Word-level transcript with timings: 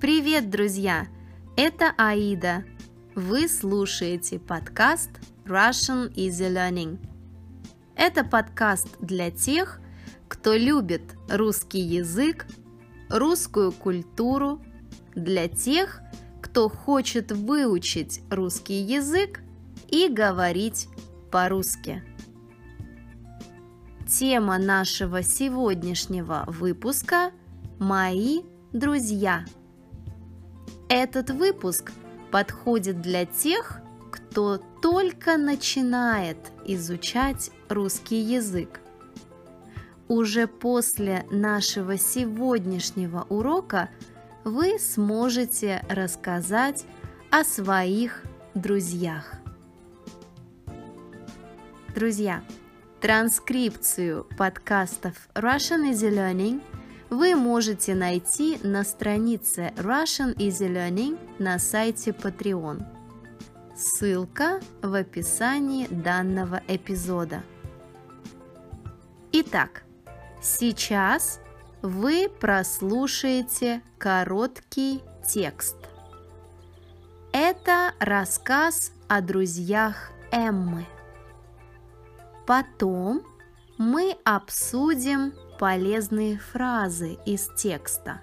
Привет, 0.00 0.48
друзья! 0.48 1.08
Это 1.58 1.92
Аида. 1.98 2.64
Вы 3.14 3.46
слушаете 3.48 4.38
подкаст 4.38 5.10
Russian 5.44 6.10
Easy 6.14 6.50
Learning. 6.50 6.98
Это 7.96 8.24
подкаст 8.24 8.88
для 9.00 9.30
тех, 9.30 9.78
кто 10.26 10.54
любит 10.54 11.02
русский 11.28 11.80
язык, 11.80 12.46
русскую 13.10 13.72
культуру, 13.72 14.64
для 15.14 15.48
тех, 15.48 16.00
кто 16.40 16.70
хочет 16.70 17.30
выучить 17.30 18.22
русский 18.30 18.80
язык 18.80 19.42
и 19.88 20.08
говорить 20.08 20.88
по-русски. 21.30 22.02
Тема 24.08 24.56
нашего 24.56 25.22
сегодняшнего 25.22 26.44
выпуска– 26.46 27.32
«Мои 27.78 28.40
друзья». 28.72 29.44
Этот 30.90 31.30
выпуск 31.30 31.92
подходит 32.32 33.00
для 33.00 33.24
тех, 33.24 33.80
кто 34.10 34.56
только 34.82 35.36
начинает 35.36 36.36
изучать 36.66 37.52
русский 37.68 38.20
язык. 38.20 38.80
Уже 40.08 40.48
после 40.48 41.24
нашего 41.30 41.96
сегодняшнего 41.96 43.24
урока 43.28 43.88
вы 44.42 44.80
сможете 44.80 45.86
рассказать 45.88 46.84
о 47.30 47.44
своих 47.44 48.24
друзьях. 48.56 49.34
Друзья, 51.94 52.42
Транскрипцию 53.00 54.26
подкастов 54.36 55.28
Russian 55.34 55.92
Easy 55.92 56.10
Learning 56.10 56.60
вы 57.10 57.34
можете 57.34 57.94
найти 57.94 58.58
на 58.62 58.84
странице 58.84 59.72
Russian 59.76 60.34
Easy 60.36 60.68
Learning 60.68 61.18
на 61.38 61.58
сайте 61.58 62.12
Patreon. 62.12 62.82
Ссылка 63.76 64.60
в 64.82 64.94
описании 64.94 65.86
данного 65.86 66.62
эпизода. 66.68 67.42
Итак, 69.32 69.82
сейчас 70.40 71.40
вы 71.82 72.30
прослушаете 72.40 73.82
короткий 73.98 75.02
текст. 75.26 75.76
Это 77.32 77.94
рассказ 77.98 78.92
о 79.08 79.20
друзьях 79.20 80.10
Эммы– 80.30 80.86
Потом 82.50 83.22
мы 83.78 84.16
обсудим 84.24 85.32
полезные 85.60 86.38
фразы 86.38 87.18
из 87.26 87.50
текста 87.54 88.22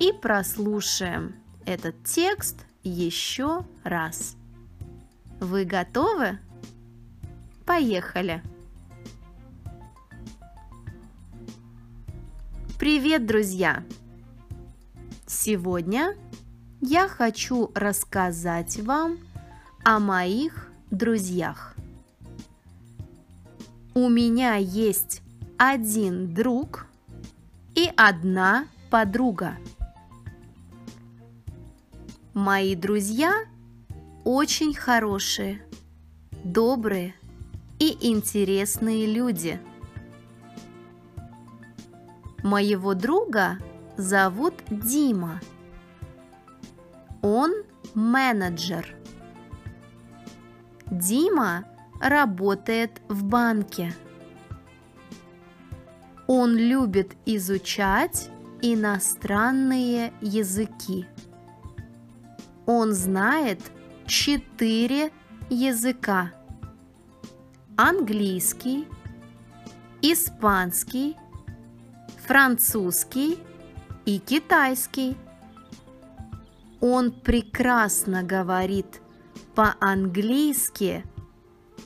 и 0.00 0.12
прослушаем 0.12 1.36
этот 1.66 2.02
текст 2.02 2.66
еще 2.82 3.64
раз. 3.84 4.34
Вы 5.38 5.64
готовы? 5.64 6.40
Поехали! 7.64 8.42
Привет, 12.76 13.24
друзья! 13.24 13.84
Сегодня 15.28 16.16
я 16.80 17.06
хочу 17.06 17.70
рассказать 17.76 18.80
вам 18.80 19.18
о 19.84 20.00
моих 20.00 20.72
друзьях. 20.90 21.76
У 23.94 24.08
меня 24.08 24.56
есть 24.56 25.22
один 25.62 26.32
друг 26.32 26.86
и 27.74 27.92
одна 27.94 28.66
подруга. 28.88 29.58
Мои 32.32 32.74
друзья 32.74 33.44
очень 34.24 34.72
хорошие, 34.72 35.62
добрые 36.44 37.14
и 37.78 37.94
интересные 38.08 39.04
люди. 39.04 39.60
Моего 42.42 42.94
друга 42.94 43.58
зовут 43.98 44.54
Дима. 44.70 45.42
Он 47.20 47.52
менеджер. 47.94 48.96
Дима 50.86 51.66
работает 52.00 53.02
в 53.10 53.24
банке. 53.24 53.92
Он 56.32 56.56
любит 56.56 57.16
изучать 57.26 58.30
иностранные 58.62 60.12
языки. 60.20 61.04
Он 62.66 62.92
знает 62.92 63.60
четыре 64.06 65.10
языка. 65.48 66.30
Английский, 67.76 68.86
испанский, 70.02 71.16
французский 72.24 73.40
и 74.04 74.20
китайский. 74.20 75.16
Он 76.80 77.10
прекрасно 77.10 78.22
говорит 78.22 79.00
по-английски 79.56 81.04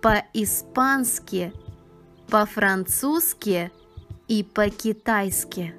по-испански, 0.00 1.52
по-французски 2.30 3.72
и 4.28 4.42
по-китайски. 4.44 5.74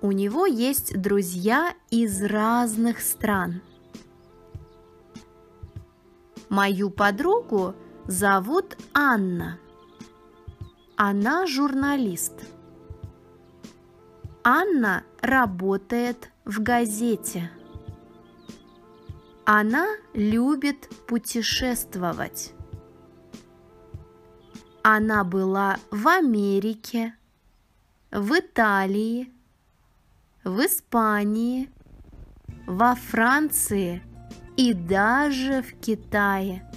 У 0.00 0.12
него 0.12 0.46
есть 0.46 1.00
друзья 1.00 1.74
из 1.90 2.22
разных 2.22 3.00
стран. 3.00 3.62
Мою 6.48 6.90
подругу 6.90 7.74
зовут 8.06 8.76
Анна. 8.92 9.58
Она 10.96 11.46
журналист. 11.46 12.34
Анна 14.42 15.04
работает 15.20 16.30
в 16.44 16.62
газете. 16.62 17.50
Она 19.46 19.86
любит 20.12 20.88
путешествовать. 21.06 22.54
Она 24.86 25.24
была 25.24 25.78
в 25.90 26.06
Америке, 26.06 27.14
в 28.10 28.38
Италии, 28.38 29.32
в 30.44 30.60
Испании, 30.60 31.70
во 32.66 32.94
Франции 32.94 34.02
и 34.58 34.74
даже 34.74 35.62
в 35.62 35.72
Китае. 35.80 36.70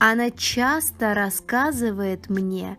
Она 0.00 0.32
часто 0.32 1.14
рассказывает 1.14 2.28
мне 2.28 2.76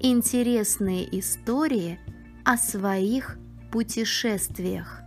интересные 0.00 1.18
истории 1.20 2.00
о 2.46 2.56
своих 2.56 3.36
путешествиях. 3.70 5.02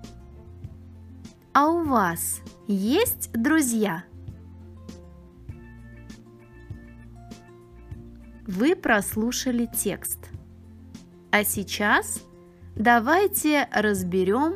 А 1.52 1.70
у 1.70 1.84
вас 1.84 2.42
есть 2.68 3.32
друзья? 3.32 4.04
Вы 8.56 8.74
прослушали 8.74 9.66
текст. 9.66 10.30
А 11.30 11.44
сейчас 11.44 12.24
давайте 12.78 13.68
разберем 13.74 14.56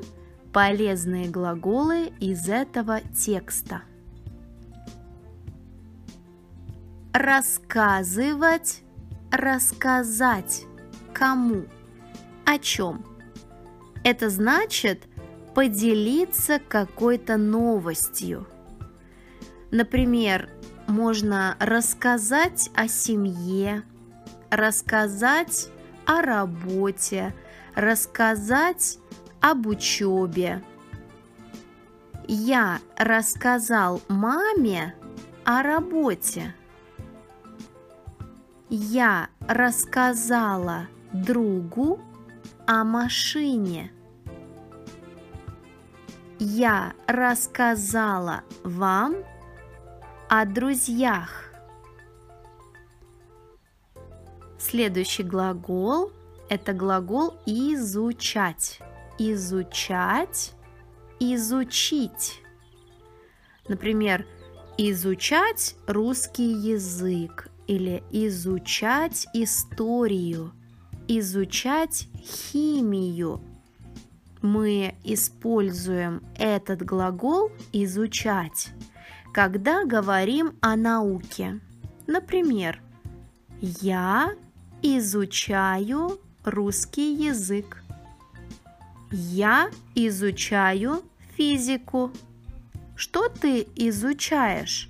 полезные 0.54 1.30
глаголы 1.30 2.14
из 2.22 2.48
этого 2.48 3.02
текста. 3.02 3.82
Рассказывать, 7.12 8.84
рассказать. 9.32 10.64
Кому? 11.12 11.66
О 12.46 12.58
чем? 12.58 13.04
Это 14.06 14.30
значит 14.30 15.10
поделиться 15.54 16.62
какой-то 16.66 17.36
новостью. 17.36 18.48
Например, 19.72 20.50
можно 20.88 21.56
рассказать 21.60 22.72
о 22.74 22.88
семье, 22.88 23.84
рассказать 24.52 25.70
о 26.06 26.22
работе, 26.22 27.34
рассказать 27.76 28.98
об 29.42 29.68
учебе. 29.68 30.64
Я 32.28 32.80
рассказал 32.98 34.02
маме 34.08 34.96
о 35.46 35.64
работе. 35.64 36.54
Я 38.70 39.30
рассказала 39.48 40.88
другу 41.12 42.00
о 42.68 42.84
машине 42.84 43.92
я 46.40 46.94
рассказала 47.06 48.44
вам 48.64 49.16
о 50.30 50.46
друзьях. 50.46 51.49
Следующий 54.60 55.24
глагол– 55.24 56.12
это 56.50 56.74
глагол 56.74 57.36
«изучать». 57.46 58.80
изучать, 59.20 60.54
изучить. 61.20 62.42
Например, 63.68 64.26
изучать 64.78 65.76
русский 65.86 66.52
язык 66.52 67.50
или 67.68 68.02
изучать 68.12 69.28
историю, 69.34 70.54
изучать 71.08 72.08
химию. 72.24 73.42
Мы 74.42 74.96
используем 75.04 76.24
этот 76.38 76.82
глагол 76.82 77.52
изучать, 77.74 78.70
когда 79.34 79.84
говорим 79.84 80.54
о 80.62 80.78
науке. 80.78 81.60
Например, 82.08 82.82
я 83.60 84.34
изучаю 84.82 86.20
русский 86.44 87.14
язык. 87.14 87.84
Я 89.12 89.70
изучаю 89.96 91.04
физику. 91.36 92.12
Что 92.96 93.30
ты 93.30 93.68
изучаешь? 93.76 94.90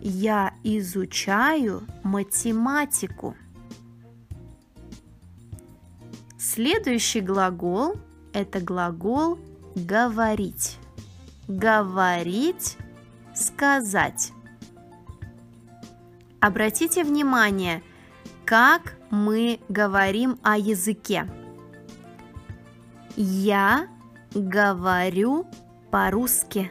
Я 0.00 0.54
изучаю 0.64 1.82
математику. 2.02 3.36
Следующий 6.38 7.20
глагол– 7.20 7.96
это 8.32 8.60
глагол 8.60 9.38
«говорить». 9.74 10.78
Говорить– 11.48 12.76
сказать. 13.34 14.32
Обратите 16.40 17.04
внимание, 17.04 17.82
как 18.44 18.97
мы 19.10 19.60
говорим 19.68 20.38
о 20.42 20.56
языке. 20.58 21.28
Я 23.16 23.88
говорю 24.34 25.46
по-русски. 25.90 26.70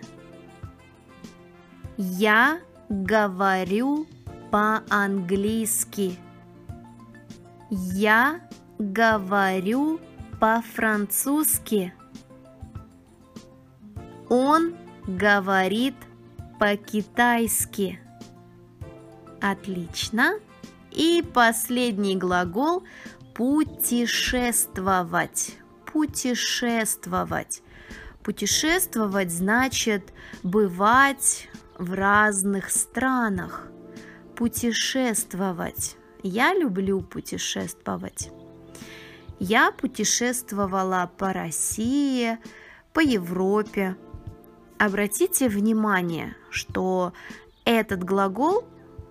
Я 1.98 2.60
говорю 2.90 4.08
по-английски. 4.52 6.18
Я 7.70 8.42
говорю 8.80 10.00
по-французски. 10.40 11.94
Он 14.30 14.76
говорит 15.08 15.96
по-китайски. 16.60 18.00
Отлично. 19.42 20.40
И 20.98 21.22
последний 21.22 22.16
глагол 22.16 22.84
путешествовать. 23.36 25.56
Путешествовать. 25.94 27.62
Путешествовать 28.24 29.32
значит 29.32 30.12
бывать 30.42 31.50
в 31.78 31.94
разных 31.94 32.72
странах. 32.72 33.68
Путешествовать. 34.36 35.98
Я 36.24 36.56
люблю 36.56 37.02
путешествовать. 37.02 38.32
Я 39.38 39.72
путешествовала 39.72 41.12
по 41.16 41.32
России, 41.32 42.40
по 42.94 43.02
Европе. 43.02 43.96
Обратите 44.80 45.48
внимание, 45.48 46.36
что 46.50 47.14
этот 47.66 48.04
глагол 48.04 48.66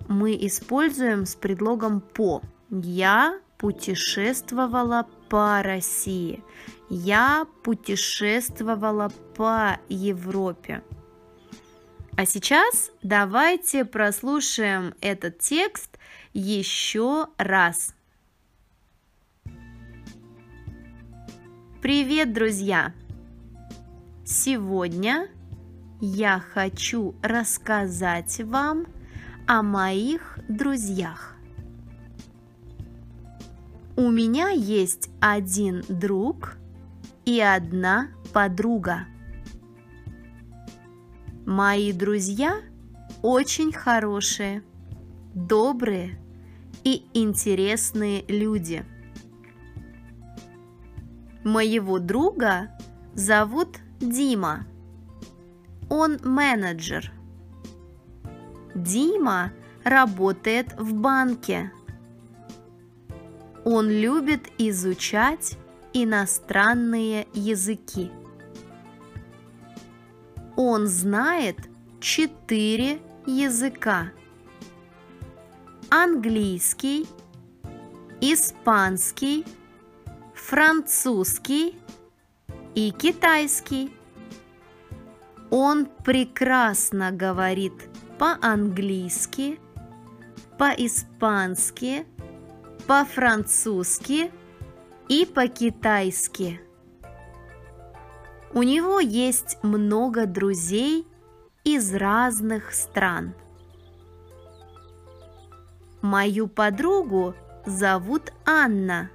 мы 0.08 0.34
используем 0.34 1.26
с 1.26 1.34
предлогом 1.34 2.00
по. 2.00 2.42
Я 2.70 3.40
путешествовала 3.58 5.06
по 5.28 5.62
России. 5.62 6.42
Я 6.88 7.46
путешествовала 7.62 9.10
по 9.34 9.78
Европе. 9.88 10.82
А 12.16 12.24
сейчас 12.24 12.90
давайте 13.02 13.84
прослушаем 13.84 14.94
этот 15.00 15.38
текст 15.38 15.98
еще 16.32 17.26
раз. 17.36 17.94
Привет, 21.82 22.32
друзья! 22.32 22.94
Сегодня 24.24 25.28
я 26.00 26.40
хочу 26.40 27.14
рассказать 27.22 28.40
вам 28.40 28.86
о 29.46 29.62
моих 29.62 30.40
друзьях. 30.48 31.36
У 33.96 34.10
меня 34.10 34.48
есть 34.50 35.08
один 35.20 35.84
друг 35.88 36.56
и 37.24 37.40
одна 37.40 38.08
подруга. 38.32 39.06
Мои 41.46 41.92
друзья 41.92 42.60
очень 43.22 43.72
хорошие, 43.72 44.64
добрые 45.32 46.18
и 46.82 47.06
интересные 47.14 48.24
люди. 48.26 48.84
Моего 51.44 52.00
друга 52.00 52.76
зовут 53.14 53.78
Дима. 54.00 54.66
Он 55.88 56.18
менеджер. 56.24 57.15
Дима 58.76 59.52
работает 59.84 60.74
в 60.78 60.92
банке. 60.94 61.72
Он 63.64 63.88
любит 63.88 64.42
изучать 64.58 65.56
иностранные 65.92 67.26
языки. 67.32 68.10
Он 70.56 70.86
знает 70.86 71.56
четыре 72.00 73.00
языка. 73.26 74.12
Английский, 75.90 77.06
испанский, 78.20 79.44
французский 80.34 81.78
и 82.74 82.90
китайский. 82.90 83.92
Он 85.50 85.86
прекрасно 86.04 87.10
говорит 87.12 87.88
по-английски, 88.18 89.58
по-испански, 90.58 92.06
по-французски 92.86 94.30
и 95.08 95.26
по-китайски. 95.26 96.60
У 98.54 98.62
него 98.62 99.00
есть 99.00 99.58
много 99.62 100.26
друзей 100.26 101.06
из 101.64 101.94
разных 101.94 102.72
стран. 102.72 103.34
Мою 106.00 106.46
подругу 106.48 107.34
зовут 107.66 108.32
Анна. 108.46 109.10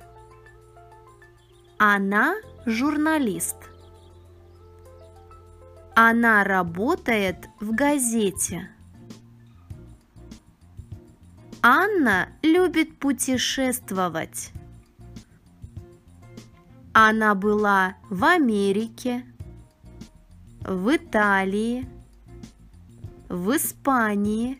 Она 1.77 2.35
журналист. 2.65 3.55
Она 5.95 6.43
работает 6.43 7.47
в 7.59 7.73
газете. 7.73 8.69
Анна 11.63 12.29
любит 12.41 12.97
путешествовать. 12.97 14.51
Она 16.91 17.35
была 17.35 17.97
в 18.09 18.23
Америке, 18.25 19.23
в 20.61 20.95
Италии, 20.95 21.87
в 23.29 23.55
Испании, 23.55 24.59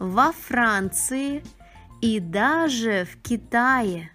во 0.00 0.32
Франции 0.32 1.44
и 2.00 2.18
даже 2.18 3.06
в 3.10 3.22
Китае. 3.22 4.10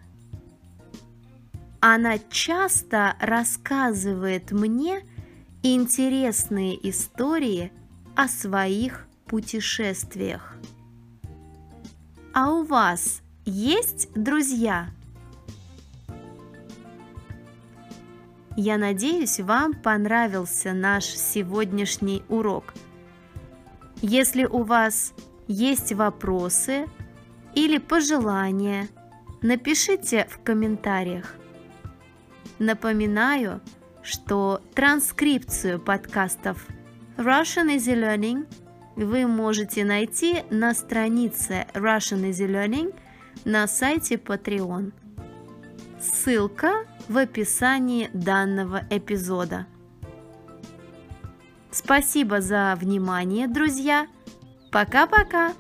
Она 1.80 2.20
часто 2.30 3.16
рассказывает 3.22 4.52
мне 4.52 5.02
интересные 5.62 6.78
истории 6.90 7.72
о 8.18 8.28
своих 8.28 9.08
путешествиях. 9.28 10.58
А 12.36 12.52
у 12.52 12.64
вас 12.64 13.22
есть 13.46 14.10
друзья? 14.16 14.88
Я 18.58 18.80
надеюсь, 18.80 19.40
вам 19.40 19.76
понравился 19.76 20.74
наш 20.74 21.06
сегодняшний 21.06 22.24
урок. 22.30 22.74
Если 24.02 24.46
у 24.46 24.64
вас 24.64 25.14
есть 25.48 25.94
вопросы 25.94 26.88
или 27.54 27.78
пожелания, 27.78 28.88
напишите 29.44 30.28
в 30.28 30.42
комментариях. 30.42 31.36
Напоминаю, 32.58 33.62
что 34.02 34.60
транскрипцию 34.74 35.80
подкастов 35.80 36.66
Russian 37.18 37.76
Easy 37.76 37.94
Learning 37.94 38.48
вы 38.96 39.26
можете 39.28 39.84
найти 39.86 40.44
на 40.50 40.74
странице 40.74 41.66
Russian 41.74 42.30
Easy 42.30 42.48
Learning 42.48 42.94
на 43.46 43.68
сайте 43.68 44.16
Patreon. 44.16 44.92
Ссылка 46.00 46.86
в 47.08 47.18
описании 47.18 48.10
данного 48.14 48.84
эпизода. 48.90 49.68
Спасибо 51.72 52.40
за 52.42 52.78
внимание, 52.80 53.48
друзья. 53.48 54.08
Пока-пока! 54.72 55.54